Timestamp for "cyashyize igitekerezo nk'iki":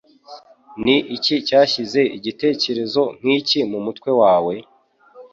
1.47-3.59